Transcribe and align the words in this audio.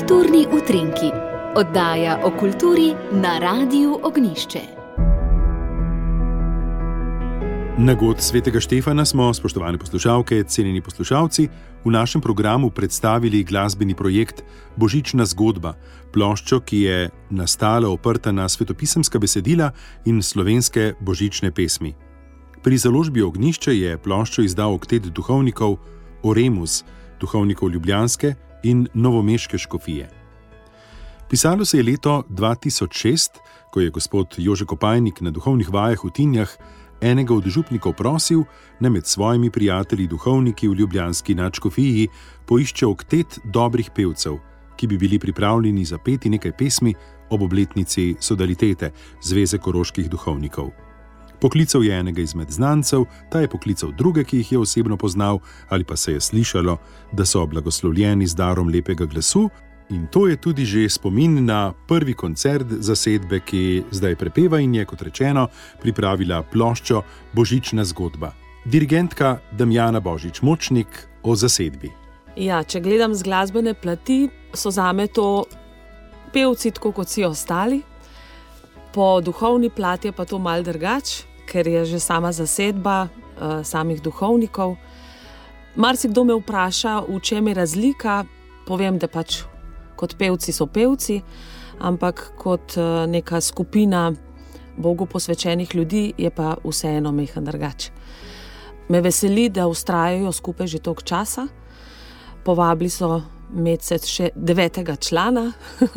Kulturni 0.00 0.46
utrinki, 0.52 1.10
oddaja 1.56 2.20
o 2.24 2.30
kulturi 2.30 2.94
na 3.12 3.38
Radiu 3.38 3.98
Ognišče. 4.02 4.60
Na 7.78 7.94
god 7.94 8.20
svetega 8.20 8.60
Štefana 8.60 9.04
smo, 9.04 9.34
spoštovane 9.34 9.78
poslušalke, 9.78 10.44
cenjeni 10.44 10.80
poslušalci, 10.80 11.48
v 11.84 11.90
našem 11.90 12.20
programu 12.20 12.70
predstavili 12.70 13.44
glasbeni 13.44 13.94
projekt 13.94 14.42
Božična 14.76 15.26
zgodba, 15.26 15.74
ploščo, 16.12 16.60
ki 16.60 16.80
je 16.80 17.10
nastala 17.30 17.88
oprta 17.88 18.32
na 18.32 18.48
svetopisemska 18.48 19.18
besedila 19.18 19.72
in 20.04 20.22
slovenske 20.22 20.94
božične 21.00 21.52
pesmi. 21.52 21.94
Pri 22.62 22.76
založbi 22.78 23.22
Ognišče 23.22 23.76
je 23.76 23.98
ploščo 23.98 24.48
izdal 24.48 24.74
oktet 24.74 25.12
duhovnikov 25.12 25.76
Oremus, 26.22 26.84
duhovnikov 27.20 27.68
Ljubljanske 27.68 28.34
in 28.62 28.88
Novomeške 28.94 29.58
škofije. 29.58 30.10
Pisalo 31.28 31.64
se 31.64 31.76
je 31.76 31.82
leto 31.82 32.24
2006, 32.28 33.38
ko 33.70 33.80
je 33.80 33.90
gospod 33.90 34.34
Jože 34.38 34.64
Kopajnik 34.64 35.20
na 35.20 35.30
duhovnih 35.30 35.70
vajah 35.70 36.04
v 36.04 36.10
Tinjah 36.10 36.50
enega 37.00 37.34
od 37.34 37.46
župnikov 37.46 37.92
prosil, 37.92 38.44
da 38.80 38.90
med 38.90 39.06
svojimi 39.06 39.50
prijatelji 39.50 40.06
duhovniki 40.06 40.68
v 40.68 40.74
Ljubljanski 40.74 41.34
načkofiji 41.34 42.08
poišče 42.46 42.86
oktet 42.86 43.38
dobrih 43.44 43.90
pevcev, 43.94 44.38
ki 44.76 44.86
bi 44.86 44.98
bili 44.98 45.18
pripravljeni 45.18 45.84
zapeti 45.84 46.30
nekaj 46.30 46.56
pesmi 46.56 46.94
ob 47.30 47.42
obletnici 47.42 48.16
Sodalitete, 48.20 48.90
Zveze 49.22 49.58
koroških 49.58 50.10
duhovnikov. 50.10 50.89
Poklical 51.40 51.84
je 51.84 51.98
enega 51.98 52.22
izmed 52.22 52.50
znancev, 52.50 53.04
ta 53.30 53.40
je 53.40 53.48
poklical 53.48 53.92
druge, 53.96 54.24
ki 54.24 54.36
jih 54.36 54.52
je 54.52 54.58
osebno 54.58 54.96
poznal, 54.96 55.38
ali 55.68 55.84
pa 55.84 55.96
se 55.96 56.12
je 56.12 56.20
slišalo, 56.20 56.76
da 57.12 57.24
so 57.24 57.46
blagoslovljeni 57.46 58.26
z 58.26 58.34
darom 58.34 58.68
lepega 58.68 59.04
glasu. 59.04 59.48
In 59.90 60.06
to 60.06 60.26
je 60.26 60.36
tudi 60.36 60.64
že 60.64 60.88
spomin 60.88 61.44
na 61.44 61.72
prvi 61.88 62.14
koncert 62.14 62.66
zasedbe, 62.78 63.40
ki 63.40 63.84
zdaj 63.90 64.16
prepeva 64.16 64.60
in 64.60 64.74
je, 64.74 64.84
kot 64.84 65.02
rečeno, 65.02 65.48
pripravila 65.82 66.42
ploščo 66.42 67.02
Božična 67.32 67.84
zgodba. 67.84 68.32
Dirigentka 68.64 69.38
Damjana 69.52 70.00
Božič, 70.00 70.42
močnik 70.42 71.08
o 71.22 71.34
zasedbi. 71.34 71.90
Ja, 72.36 72.62
če 72.62 72.80
gledam 72.80 73.14
z 73.14 73.24
glasbene 73.26 73.74
plati, 73.74 74.28
so 74.54 74.70
za 74.70 74.92
me 74.92 75.08
to 75.08 75.46
pevci, 76.32 76.70
tako 76.70 76.92
kot 76.92 77.08
vsi 77.08 77.24
ostali. 77.24 77.80
Po 78.92 79.20
duhovni 79.20 79.70
plati 79.70 80.08
je 80.08 80.12
pa 80.12 80.24
to 80.24 80.38
mal 80.38 80.62
drugače, 80.62 81.29
ker 81.50 81.66
je 81.66 81.84
že 81.84 81.98
sama 81.98 82.30
zasedba 82.30 83.10
uh, 83.10 83.66
samih 83.66 83.98
duhovnikov. 83.98 84.78
Mar 85.74 85.98
si 85.98 86.06
kdo 86.06 86.24
me 86.24 86.34
vpraša, 86.38 87.10
v 87.10 87.18
čem 87.18 87.50
je 87.50 87.54
razlika, 87.54 88.24
povem, 88.66 88.98
da 88.98 89.10
pač 89.10 89.42
kot 89.98 90.14
pevci 90.14 90.54
so 90.54 90.70
pevci, 90.70 91.18
ampak 91.82 92.38
kot 92.38 92.78
uh, 92.78 93.10
neka 93.10 93.42
skupina 93.42 94.14
Bogu 94.78 95.06
posvečenih 95.06 95.74
ljudi 95.74 96.12
je 96.18 96.30
pa 96.30 96.54
vseeno 96.64 97.12
mehen 97.12 97.44
drugače. 97.44 97.90
Me 98.88 99.00
veseli, 99.00 99.48
da 99.48 99.66
ustrajajo 99.66 100.32
skupaj 100.32 100.66
že 100.66 100.78
toliko 100.78 101.02
časa. 101.02 101.46
Povabili 102.44 102.90
so 102.90 103.22
mesec 103.54 104.06
še 104.06 104.28
devetega 104.36 104.96
člana. 104.96 105.52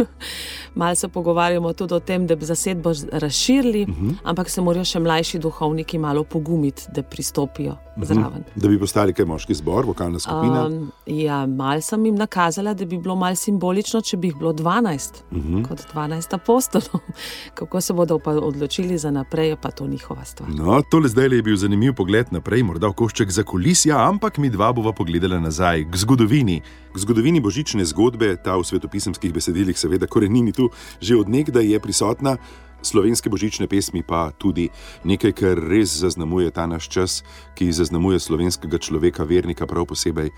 Malo 0.75 0.95
se 0.95 1.07
pogovarjamo 1.07 1.73
tudi 1.73 1.93
o 1.93 1.99
tem, 1.99 2.27
da 2.27 2.35
bi 2.35 2.45
zasedbo 2.45 2.91
razširili, 3.11 3.83
uh 3.83 3.93
Mhm. 3.93 4.09
-huh. 4.09 4.15
ampak 4.23 4.49
se 4.49 4.61
morajo 4.61 4.85
še 4.85 4.99
mlajši 4.99 5.39
duhovniki 5.39 5.97
malo 5.97 6.23
pogumiti, 6.23 6.83
da 6.95 7.03
pristopijo 7.03 7.71
uh 7.71 8.03
-huh. 8.03 8.05
zraven. 8.05 8.43
Da 8.55 8.67
bi 8.67 8.79
postali 8.79 9.13
kaj 9.13 9.25
moški 9.25 9.53
zbor, 9.53 9.85
vokalna 9.85 10.19
skupina. 10.19 10.65
Um, 10.65 10.91
ja, 11.05 11.45
mal 11.45 11.81
sem 11.81 12.05
jim 12.05 12.15
nakazala, 12.15 12.73
da 12.73 12.85
bi 12.85 12.97
bilo 12.97 13.15
malo 13.15 13.35
simbolično, 13.35 14.01
če 14.01 14.17
bi 14.17 14.27
jih 14.27 14.35
bilo 14.35 14.53
12, 14.53 15.23
uh 15.31 15.37
-huh. 15.37 15.67
kot 15.67 15.79
12 15.93 16.33
apostolov. 16.35 17.01
Kako 17.53 17.81
se 17.81 17.93
bodo 17.93 18.19
pa 18.19 18.31
odločili 18.31 18.97
za 18.97 19.11
naprej, 19.11 19.49
je 19.49 19.55
pa 19.55 19.71
to 19.71 19.87
njihova 19.87 20.25
stvar. 20.25 20.49
No, 20.49 20.81
tole 20.89 21.09
zdaj 21.09 21.35
je 21.35 21.41
bil 21.41 21.55
zanimiv 21.55 21.93
pogled 21.93 22.27
naprej, 22.31 22.63
morda 22.63 22.91
košček 22.91 23.31
za 23.31 23.43
kulisja, 23.43 24.09
ampak 24.09 24.37
mi 24.37 24.49
dva 24.49 24.73
bova 24.73 24.91
pogledala 24.93 25.39
nazaj 25.39 25.85
k 25.91 25.95
zgodovini. 25.97 26.61
K 26.93 26.99
zgodovini 26.99 27.41
božične 27.43 27.83
zgodbe, 27.85 28.37
ta 28.39 28.55
v 28.55 28.63
svetopisemskih 28.63 29.33
besedilih, 29.35 29.75
seveda, 29.75 30.07
korenini 30.07 30.55
tu 30.55 30.71
že 31.03 31.19
odnegdaj 31.19 31.67
je 31.67 31.79
prisotna. 31.79 32.37
Slovenske 32.83 33.31
božične 33.31 33.67
pesmi 33.67 34.03
pa 34.03 34.31
tudi 34.35 34.67
nekaj, 35.07 35.31
kar 35.31 35.55
res 35.55 35.95
zaznamuje 36.03 36.51
ta 36.51 36.67
naš 36.67 36.87
čas, 36.91 37.11
ki 37.55 37.71
zaznamuje 37.71 38.19
slovenskega 38.19 38.79
človeka, 38.79 39.23
vernika, 39.23 39.67
prav 39.67 39.87
posebej. 39.87 40.31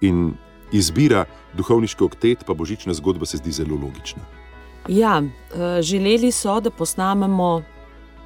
In 0.00 0.32
izbira 0.72 1.26
duhovniški 1.56 2.04
oktet, 2.04 2.44
pa 2.48 2.56
božična 2.56 2.96
zgodba 2.96 3.28
se 3.28 3.36
zdi 3.36 3.52
zelo 3.52 3.76
logična. 3.76 4.24
Ja, 4.88 5.20
eh, 5.20 5.82
želeli 5.82 6.32
so, 6.32 6.60
da 6.60 6.70
posnamemo 6.70 7.62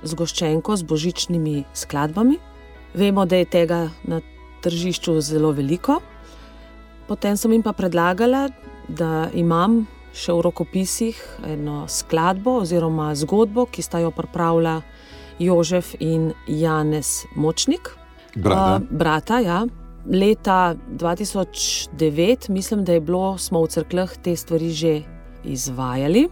zgoščenko 0.03 0.77
z 0.77 0.83
božičnimi 0.83 1.65
skladbami. 1.75 2.39
Vemo, 2.95 3.27
da 3.27 3.37
je 3.37 3.45
tega 3.45 3.89
na 4.05 4.21
tržišču 4.63 5.21
zelo 5.21 5.51
veliko. 5.53 6.01
Potem 7.09 7.37
sem 7.37 7.53
jim 7.53 7.63
pa 7.63 7.73
predlagala, 7.77 8.49
da 8.89 9.29
imam 9.35 9.85
še 10.15 10.33
v 10.33 10.45
rokopisih 10.47 11.19
eno 11.51 11.85
skladbo 11.91 12.61
oziroma 12.63 13.11
zgodbo, 13.19 13.67
ki 13.67 13.83
sta 13.83 14.01
jo 14.01 14.13
pripravila 14.15 14.79
Jožef 15.43 15.95
in 16.01 16.33
Janez 16.47 17.25
Močnik. 17.37 17.91
Brata. 18.35 18.77
Uh, 18.77 18.87
brata, 18.91 19.41
ja. 19.43 19.65
Leta 20.05 20.77
2009, 21.01 22.51
mislim, 22.51 22.85
da 22.85 22.93
je 22.93 23.01
bilo, 23.01 23.39
smo 23.39 23.65
v 23.65 23.73
crkvah 23.75 24.17
te 24.23 24.37
stvari 24.37 24.71
že 24.71 24.95
izvajali. 25.45 26.29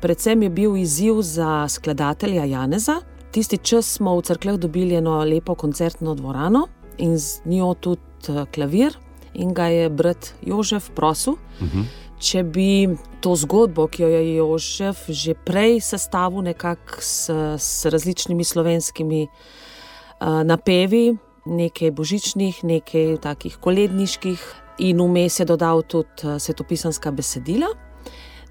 Predvsem 0.00 0.42
je 0.42 0.50
bil 0.50 0.76
izziv 0.76 1.22
za 1.22 1.68
skladatelja 1.68 2.44
Janeza. 2.44 3.00
Tisti 3.30 3.58
čas 3.58 3.86
smo 3.98 4.16
v 4.18 4.22
crkvah 4.26 4.58
dobili 4.58 4.96
eno 4.98 5.20
lepo 5.24 5.54
koncertno 5.54 6.14
dvorano 6.14 6.66
in 6.98 7.18
z 7.18 7.42
njo 7.44 7.74
tudi 7.74 8.00
eh, 8.28 8.46
klavir, 8.54 8.96
in 9.34 9.54
ga 9.54 9.66
je 9.66 9.88
brat 9.88 10.34
Jožef 10.42 10.90
prosil, 10.94 11.32
uh 11.32 11.68
-huh. 11.68 11.84
če 12.18 12.42
bi 12.42 12.88
to 13.20 13.36
zgodbo, 13.36 13.86
ki 13.86 14.02
jo 14.02 14.08
je 14.08 14.36
Jožef 14.36 15.08
že 15.08 15.34
prej 15.34 15.80
sestavil 15.80 16.42
nekako 16.42 17.00
s, 17.00 17.30
s 17.58 17.84
različnimi 17.86 18.44
slovenskimi 18.44 19.26
uh, 19.26 20.42
napevi, 20.44 21.16
nekaj 21.46 21.90
božičnih, 21.90 22.64
nekaj 22.64 23.16
takih 23.16 23.56
koledniških, 23.56 24.54
in 24.78 25.00
vmes 25.00 25.40
je 25.40 25.44
dodal 25.44 25.82
tudi 25.82 26.08
uh, 26.24 26.38
svetopisanska 26.38 27.10
besedila, 27.10 27.66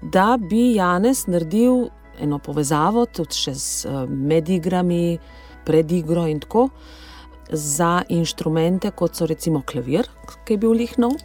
da 0.02 0.38
bi 0.50 0.74
Janez 0.74 1.26
naredil 1.26 1.88
eno 2.20 2.38
povezavo 2.38 3.06
tudi 3.06 3.34
še 3.34 3.54
z 3.54 3.86
uh, 3.86 4.08
medigrami, 4.08 5.18
predigro 5.64 6.26
in 6.26 6.40
tako. 6.40 6.68
Za 7.52 8.02
inštrumente, 8.08 8.90
kot 8.90 9.16
so 9.16 9.26
recimo 9.26 9.62
klavir, 9.66 10.06
ki 10.44 10.54
je 10.54 10.58
bil 10.58 10.76
lihnov, 10.78 11.16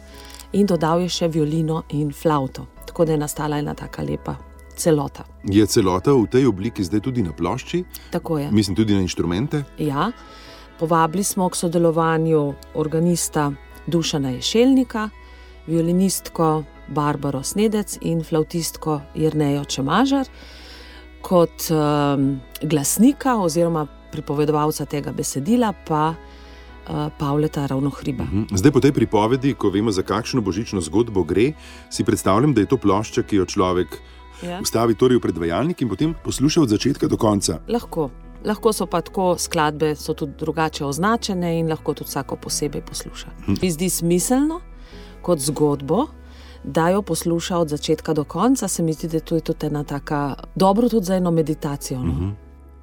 in 0.52 0.66
dodal 0.66 1.04
je 1.04 1.12
še 1.12 1.28
violino 1.28 1.82
in 1.94 2.12
flauto. 2.12 2.66
Tako 2.86 3.04
da 3.04 3.12
je 3.12 3.18
nastala 3.18 3.58
ena 3.58 3.74
tako 3.74 4.02
lepa 4.02 4.36
celota. 4.76 5.24
Je 5.44 5.66
celota 5.66 6.12
v 6.12 6.26
tej 6.30 6.46
obliki 6.46 6.84
zdaj 6.84 7.00
tudi 7.08 7.22
na 7.22 7.32
plošči? 7.32 7.84
Tako 8.10 8.38
je. 8.38 8.50
Mislim 8.50 8.76
tudi 8.76 8.94
na 8.94 9.00
inštrumente. 9.00 9.64
Ja, 9.78 10.10
povabili 10.78 11.24
smo 11.24 11.48
k 11.48 11.56
sodelovanju 11.56 12.54
organista 12.74 13.52
Dušana 13.86 14.30
Ješelnika, 14.36 15.08
violinistko 15.66 16.64
Barbaro 16.88 17.42
Snedec 17.42 17.98
in 18.00 18.22
flautistko 18.24 19.00
Jrnejo 19.14 19.64
Čemažar 19.64 20.28
kot 21.26 21.70
um, 21.70 22.40
glasnika 22.62 23.36
oziroma 23.42 23.86
pripovedovalca 24.16 24.88
tega 24.88 25.12
besedila 25.12 25.72
pa 25.86 26.14
uh, 26.16 27.12
Pavleta 27.18 27.66
Ravnohriba. 27.66 28.24
Mhm. 28.24 28.56
Zdaj 28.56 28.72
po 28.72 28.80
tej 28.80 28.92
pripovedi, 28.96 29.54
ko 29.54 29.70
vemo, 29.70 29.92
za 29.92 30.02
kakšno 30.02 30.40
božično 30.40 30.80
zgodbo 30.80 31.22
gre, 31.22 31.52
si 31.90 32.04
predstavljam, 32.04 32.54
da 32.54 32.64
je 32.64 32.72
to 32.72 32.80
plošča, 32.80 33.22
ki 33.22 33.42
jo 33.42 33.46
človek 33.46 34.00
Ja. 34.42 34.60
ustavi 34.60 34.94
torej 34.94 35.16
v 35.16 35.20
predvajalnik 35.24 35.80
in 35.80 35.88
potem 35.88 36.12
posluša 36.24 36.60
od 36.62 36.68
začetka 36.68 37.08
do 37.08 37.16
konca. 37.16 37.60
Lahko. 37.68 38.10
Lahko 38.44 38.72
so 38.72 38.84
pa 38.86 39.00
tako 39.00 39.34
skladbe, 39.40 39.94
so 39.96 40.12
tudi 40.14 40.36
drugače 40.38 40.84
označene 40.84 41.58
in 41.58 41.68
lahko 41.72 41.94
tudi 41.94 42.12
vsako 42.12 42.36
posebej 42.36 42.82
posluša. 42.84 43.28
Mi 43.62 43.70
zdi 43.70 43.88
smiselno 43.90 44.60
kot 45.24 45.40
zgodbo, 45.40 46.06
da 46.64 46.88
jo 46.88 47.02
posluša 47.02 47.58
od 47.58 47.68
začetka 47.68 48.12
do 48.12 48.24
konca. 48.24 48.68
Se 48.68 48.82
mi 48.82 48.92
zdi, 48.92 49.08
da 49.08 49.16
je 49.16 49.24
to 49.24 49.40
tudi 49.40 49.66
ena 49.66 49.84
taka 49.84 50.34
dobro 50.54 50.88
tudi 50.88 51.06
za 51.06 51.16
eno 51.16 51.30
meditacijo. 51.30 52.02
No? 52.04 52.36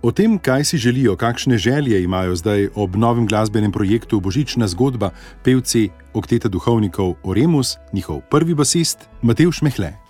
O 0.03 0.11
tem, 0.11 0.35
kaj 0.35 0.65
si 0.67 0.77
želijo, 0.77 1.15
kakšne 1.15 1.57
želje 1.57 2.03
imajo 2.03 2.35
zdaj 2.35 2.67
ob 2.75 2.95
novem 2.95 3.27
glasbenem 3.27 3.71
projektu 3.71 4.19
Božična 4.19 4.67
zgodba, 4.67 5.13
pevci 5.44 5.89
Okteta 6.13 6.51
duhovnikov 6.51 7.15
Oremus, 7.23 7.77
njihov 7.94 8.19
prvi 8.29 8.53
basist 8.53 9.07
Matej 9.21 9.51
Šmehle. 9.51 10.02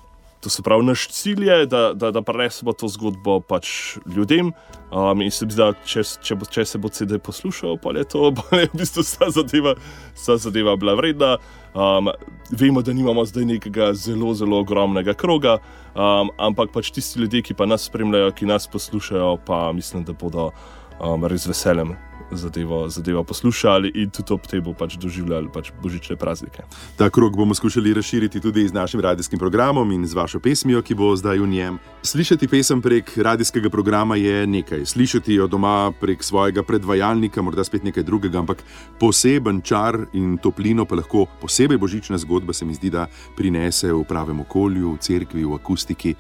To 0.44 0.50
se 0.50 0.62
pravi, 0.62 0.84
naš 0.84 1.08
cilj 1.08 1.46
je, 1.48 1.66
da, 1.72 1.94
da, 1.94 2.12
da 2.12 2.22
prenesemo 2.22 2.74
to 2.76 2.88
zgodbo 2.92 3.38
pač 3.40 3.96
ljudem. 4.16 4.52
Um, 4.92 5.22
in 5.22 5.32
se 5.32 5.46
mi 5.46 5.56
zdi, 5.56 5.62
da 5.62 5.72
če, 5.88 6.04
če, 6.20 6.36
bo, 6.36 6.46
če 6.52 6.66
se 6.68 6.82
bo 6.84 6.92
CD 6.92 7.18
poslušal, 7.24 7.78
pa 7.80 7.96
je 7.96 8.04
to 8.12 8.34
je 8.60 8.68
v 8.68 8.82
bistvu 8.82 9.06
vsa 9.08 9.32
zadeva, 9.32 9.76
vsa 10.18 10.36
zadeva 10.38 10.76
bila 10.76 10.98
vredna. 11.00 11.38
Um, 11.74 12.12
vemo, 12.52 12.84
da 12.84 12.94
nimamo 12.94 13.24
zdaj 13.26 13.48
nekega 13.56 13.94
zelo, 13.96 14.34
zelo 14.36 14.60
ogromnega 14.60 15.16
kroga, 15.16 15.62
um, 15.96 16.30
ampak 16.38 16.76
pač 16.76 16.92
tisti 16.92 17.24
ljudje, 17.24 17.48
ki 17.48 17.58
pa 17.58 17.66
nas 17.66 17.88
spremljajo, 17.88 18.36
ki 18.36 18.52
nas 18.52 18.68
poslušajo, 18.68 19.38
pa 19.48 19.70
mislim, 19.72 20.04
da 20.04 20.14
bodo 20.14 20.52
um, 21.00 21.24
res 21.24 21.48
veseljem 21.48 21.96
zadevo, 22.36 22.90
zadevo 22.90 23.24
poslušali 23.24 23.92
in 23.96 24.10
tudi 24.10 24.34
ob 24.34 24.48
tem 24.48 24.64
pač 24.80 24.98
doživljali 24.98 25.50
pač 25.54 25.72
božične 25.84 26.16
praznike. 26.16 26.64
Ta 26.98 27.10
krog 27.10 27.38
bomo 27.38 27.54
skušali 27.54 27.94
razširiti 27.94 28.40
tudi 28.40 28.68
z 28.68 28.74
našim 28.74 29.00
radijskim 29.00 29.40
programom 29.40 29.92
in 29.92 30.06
z 30.08 30.14
vašo 30.14 30.40
pesmijo, 30.40 30.82
ki 30.82 30.96
bo 30.96 31.16
zdaj 31.16 31.40
v 31.40 31.48
njem. 31.48 31.80
Slišati 32.02 32.48
pesem 32.48 32.82
prek 32.82 33.18
radijskega 33.18 33.70
programa 33.70 34.16
je 34.16 34.48
nekaj, 34.48 34.86
slišati 34.86 35.34
jo 35.34 35.48
doma 35.48 35.92
prek 36.02 36.24
svojega 36.24 36.64
predvajalnika, 36.64 37.42
morda 37.42 37.64
spet 37.64 37.84
nekaj 37.84 38.04
drugega, 38.04 38.40
ampak 38.40 38.64
poseben 39.00 39.62
čar 39.62 40.06
in 40.14 40.38
toplino 40.38 40.86
pa 40.86 40.96
lahko 40.96 41.26
posebej 41.42 41.78
božična 41.78 42.18
zgodba 42.18 42.54
se 42.54 42.66
mi 42.66 42.74
zdi, 42.74 42.90
da 42.90 43.08
prinese 43.38 43.94
v 43.94 44.04
pravem 44.04 44.40
okolju, 44.40 44.94
v 44.94 44.98
cerkvi, 44.98 45.46
v 45.46 45.56
akustiki. 45.56 46.16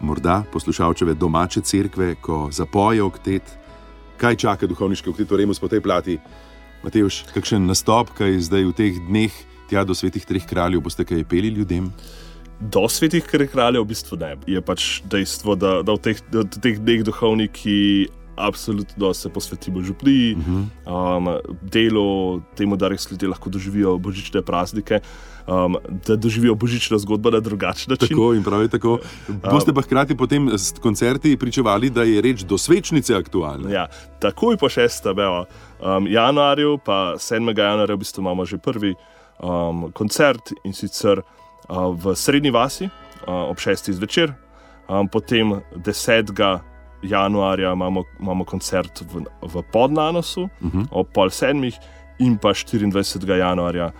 Morda 0.00 0.44
poslušalčeve 0.52 1.14
domače 1.14 1.60
cerkve, 1.60 2.14
ko 2.14 2.48
zapoje 2.52 3.02
oktet, 3.02 3.59
kaj 4.20 4.36
čaka 4.36 4.68
duhovniški 4.68 5.10
oktet, 5.10 5.28
torej 5.28 5.48
po 5.60 5.68
tej 5.68 5.80
plati. 5.80 6.18
Matejoš, 6.84 7.24
kakšen 7.34 7.66
nastop, 7.68 8.12
kaj 8.16 8.40
zdaj 8.48 8.64
v 8.68 8.72
teh 8.76 8.94
dneh, 9.08 9.32
tja 9.68 9.84
do 9.84 9.96
svetih 9.96 10.24
treh 10.24 10.44
kraljev, 10.44 10.80
boste 10.84 11.04
kaj 11.04 11.24
peli 11.28 11.52
ljudem? 11.52 11.90
Do 12.60 12.84
svetih 12.88 13.24
kraljev 13.24 13.84
v 13.84 13.90
bistvu 13.92 14.16
ne. 14.20 14.36
Je 14.48 14.60
pač 14.60 15.00
dejstvo, 15.08 15.56
da, 15.56 15.80
da 15.84 15.96
v 15.96 16.00
teh, 16.04 16.20
da 16.32 16.44
v 16.44 16.60
teh 16.60 16.80
dneh 16.80 17.04
duhovniki 17.04 18.08
absolutno 18.46 19.14
se 19.14 19.28
posvetimo 19.28 19.82
župni, 19.82 20.36
uh 20.38 20.44
-huh. 20.44 21.16
um, 21.16 21.28
delu, 21.62 22.40
temu, 22.56 22.76
da 22.76 22.88
res 22.88 23.10
ljudje 23.10 23.28
lahko 23.28 23.50
doživijo 23.50 23.98
božične 23.98 24.42
praznike. 24.42 25.00
Um, 25.46 25.76
da 26.06 26.16
doživijo 26.16 26.54
božično 26.54 26.98
zgodbo 26.98 27.30
na 27.30 27.40
drugačen 27.40 27.90
način. 27.90 28.08
Tako 28.08 28.34
in 28.34 28.42
pravi 28.42 28.68
tako. 28.68 28.98
Boste 29.50 29.72
pa 29.74 29.82
hkrati 29.82 30.16
potem 30.16 30.48
s 30.58 30.72
koncerti 30.82 31.36
pričevali, 31.36 31.90
da 31.90 32.02
je 32.02 32.20
reč 32.20 32.42
do 32.42 32.58
svečnice 32.58 33.14
aktualna. 33.14 33.70
Ja, 33.70 33.86
takoj 34.20 34.56
po 34.56 34.68
6. 34.68 35.10
Um, 35.10 36.06
januarju, 36.06 36.78
pa 36.84 37.14
7. 37.16 37.58
januarja, 37.58 37.94
v 37.94 37.98
bistvu 37.98 38.20
imamo 38.20 38.44
že 38.44 38.58
prvi 38.58 38.94
um, 39.42 39.92
koncert 39.92 40.52
in 40.64 40.72
sicer 40.72 41.18
uh, 41.18 41.94
v 41.96 42.14
Srednji 42.14 42.50
vasi 42.50 42.84
uh, 42.84 43.50
ob 43.50 43.58
6. 43.58 43.92
zvečer, 43.92 44.34
um, 44.88 45.08
potem 45.08 45.60
10 45.76 46.69
januarja 47.02 47.72
imamo, 47.72 48.04
imamo 48.20 48.44
koncert 48.44 49.00
v, 49.00 49.24
v 49.42 49.62
Podnanosu 49.72 50.42
uh 50.42 50.48
mhm. 50.60 50.80
-huh. 50.80 50.86
ob 50.90 51.08
pol 51.12 51.30
sedmih, 51.30 51.78
in 52.20 52.38
pa 52.38 52.52
24. 52.54 53.36
januarja. 53.36 53.92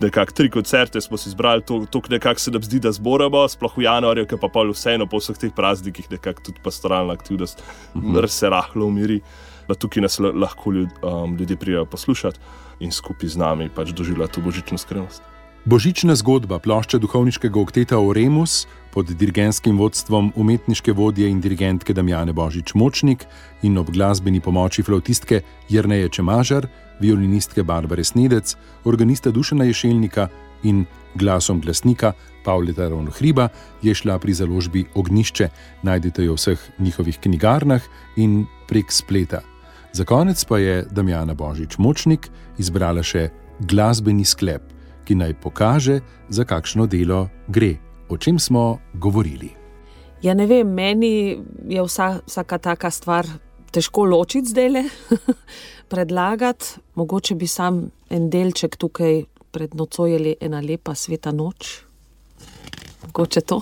Nekako 0.00 0.32
tri 0.32 0.50
koncerte 0.50 1.00
smo 1.00 1.16
si 1.16 1.28
izbrali, 1.28 1.62
to, 1.62 1.86
to 1.90 2.00
nekako 2.10 2.40
se 2.40 2.50
nam 2.50 2.62
zdi, 2.62 2.80
da 2.80 2.92
zboramo, 2.92 3.48
sploh 3.48 3.76
v 3.78 3.86
januarju, 3.86 4.26
ki 4.26 4.38
pa 4.42 4.50
pa 4.52 4.64
vseeno 4.68 5.06
po 5.06 5.20
vseh 5.22 5.38
teh 5.38 5.52
praznikih, 5.54 6.10
nekako 6.10 6.50
tudi 6.50 6.62
pastoralna 6.62 7.14
aktivnost, 7.14 7.62
uh 7.94 8.02
mhm. 8.02 8.16
-huh. 8.16 8.26
se 8.26 8.50
rahlo 8.50 8.86
umiri, 8.86 9.20
da 9.68 9.74
tukaj 9.74 10.02
nas 10.02 10.18
lahko 10.18 10.70
ljud, 10.70 10.88
um, 11.02 11.36
ljudje 11.36 11.56
prijajo 11.56 11.86
poslušati 11.86 12.38
in 12.80 12.92
skupaj 12.92 13.28
z 13.28 13.36
nami 13.36 13.68
pač 13.68 13.88
doživljati 13.88 14.34
to 14.34 14.40
božično 14.40 14.78
skrivnost. 14.78 15.22
Božična 15.64 16.12
zgodba 16.12 16.58
plošče 16.58 16.98
duhovniškega 17.00 17.60
okteta 17.60 17.98
Oremus 17.98 18.66
pod 18.92 19.08
dirigentskim 19.08 19.78
vodstvom 19.80 20.32
umetniške 20.36 20.92
vodje 20.92 21.28
in 21.30 21.38
dirigentke 21.40 21.94
Damjane 21.96 22.32
Božič 22.36 22.74
Močnik 22.74 23.24
in 23.62 23.78
ob 23.80 23.88
glasbeni 23.90 24.42
pomoči 24.44 24.82
flautistke 24.82 25.40
Jrneje 25.68 26.08
Čemažar, 26.08 26.66
violinistke 27.00 27.64
Barbare 27.64 28.04
Snedec, 28.04 28.52
organista 28.84 29.30
Dušena 29.30 29.64
Ješelnika 29.64 30.28
in 30.68 30.84
glasom 31.14 31.60
glasnika 31.60 32.12
Pavleta 32.44 32.88
Ravno 32.88 33.10
Hriba 33.10 33.48
je 33.82 33.94
šla 33.94 34.18
pri 34.18 34.34
založbi 34.34 34.84
Ognišče. 34.94 35.48
Najdete 35.82 36.28
jo 36.28 36.36
v 36.36 36.42
vseh 36.42 36.68
njihovih 36.78 37.18
knjigarnah 37.18 37.82
in 38.16 38.44
prek 38.68 38.92
spleta. 38.92 39.40
Za 39.92 40.04
konec 40.04 40.44
pa 40.44 40.58
je 40.58 40.84
Damjana 40.90 41.34
Božič 41.34 41.78
Močnik 41.78 42.28
izbrala 42.58 43.02
še 43.02 43.30
glasbeni 43.60 44.28
sklep 44.28 44.74
ki 45.04 45.14
naj 45.14 45.34
pokaže, 45.40 46.00
za 46.28 46.44
kakšno 46.44 46.86
delo 46.86 47.28
gre, 47.48 47.76
o 48.08 48.16
čem 48.16 48.38
smo 48.38 48.78
govorili. 48.94 49.50
Ja, 50.22 50.34
ne 50.34 50.46
vem, 50.46 50.68
meni 50.72 51.36
je 51.68 51.82
vsa, 51.84 52.20
vsaka 52.26 52.58
taka 52.58 52.90
stvar 52.90 53.28
težko 53.74 54.06
ločiti 54.08 54.48
zdaj 54.54 54.68
le, 54.70 54.84
predlagati. 55.92 56.80
Mogoče 56.94 57.34
bi 57.34 57.46
sam 57.46 57.84
en 58.10 58.30
delček 58.30 58.78
tukaj 58.80 59.24
pred 59.52 59.74
nocojeli, 59.74 60.36
ena 60.40 60.62
lepa 60.64 60.94
sveta 60.94 61.32
noč. 61.32 61.82
Mogoče 63.02 63.40
to. 63.40 63.60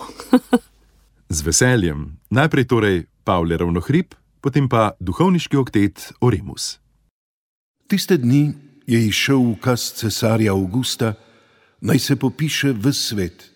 Z 1.29 1.43
veseljem. 1.47 2.13
Najprej 2.31 2.69
torej 2.69 3.03
Pavle 3.25 3.57
Ravnohrib, 3.57 4.15
potem 4.41 4.69
pa 4.69 4.93
duhovniški 5.01 5.57
oktet 5.57 6.13
Oremus. 6.21 6.79
Tiste 7.89 8.17
dni 8.17 8.53
je 8.87 9.01
išel 9.07 9.41
ukaz 9.53 9.93
cesarja 9.99 10.53
Augusta 10.53 11.15
naj 11.83 11.99
se 11.99 12.17
popiše 12.17 12.73
v 12.73 12.93
svet. 12.93 13.51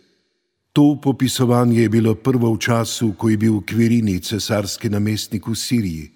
To 0.72 0.98
popisovanje 1.02 1.82
je 1.82 1.88
bilo 1.88 2.14
prvo 2.14 2.52
v 2.52 2.58
času, 2.58 3.14
ko 3.16 3.28
je 3.28 3.36
bil 3.36 3.62
Kvirini 3.64 4.20
cesarski 4.20 4.90
namestnik 4.90 5.46
v 5.46 5.54
Siriji. 5.54 6.10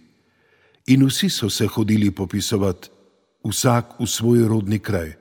In 0.87 1.07
vsi 1.07 1.31
so 1.31 1.49
se 1.51 1.67
hodili 1.67 2.11
popisovati, 2.11 2.91
vsak 3.47 4.01
v 4.01 4.07
svoj 4.07 4.45
rodni 4.49 4.79
kraj. 4.79 5.17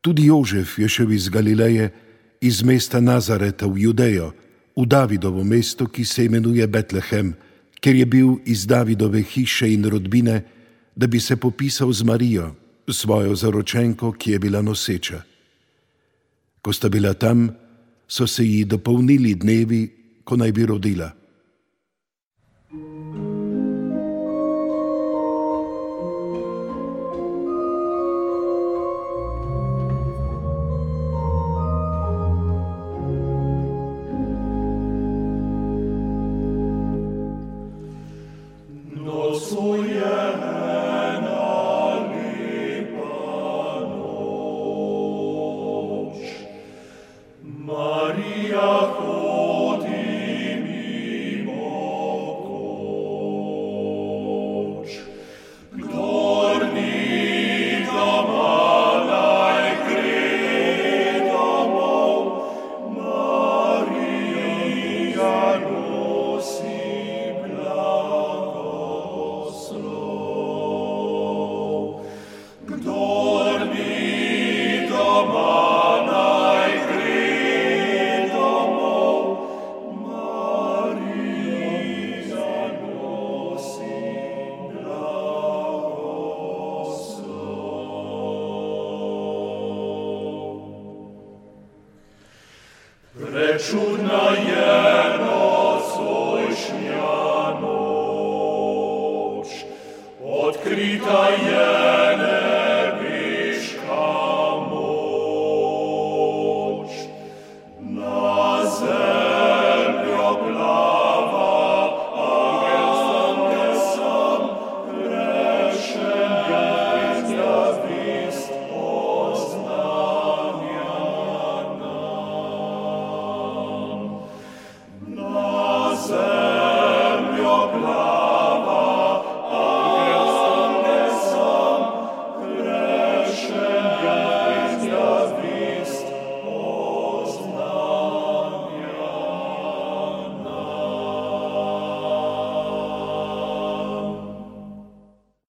Tudi 0.00 0.30
Jožef 0.30 0.78
je 0.78 0.88
šel 0.88 1.12
iz 1.12 1.28
Galileje, 1.28 1.90
iz 2.40 2.62
mesta 2.62 3.00
Nazareta 3.00 3.66
v 3.66 3.90
Judejo, 3.90 4.32
v 4.76 4.86
Davidovo 4.86 5.44
mesto, 5.44 5.88
ki 5.88 6.04
se 6.04 6.24
imenuje 6.24 6.66
Betlehem, 6.66 7.34
ker 7.80 7.96
je 7.96 8.06
bil 8.06 8.38
iz 8.44 8.66
Davidove 8.66 9.22
hiše 9.22 9.72
in 9.72 9.84
rodbine, 9.84 10.44
da 10.96 11.06
bi 11.06 11.20
se 11.20 11.36
popisal 11.36 11.92
z 11.92 12.02
Marijo, 12.02 12.54
svojo 12.88 13.34
zaročenko, 13.34 14.12
ki 14.12 14.30
je 14.30 14.38
bila 14.38 14.62
noseča. 14.62 15.29
Ko 16.60 16.72
sta 16.72 16.88
bila 16.88 17.14
tam, 17.14 17.48
so 18.08 18.26
se 18.26 18.44
ji 18.44 18.64
dopolnili 18.64 19.34
dnevi, 19.34 19.82
ko 20.24 20.36
naj 20.36 20.52
bi 20.52 20.66
rodila. 20.66 21.10
Maria 48.12 49.09
je 93.62 94.99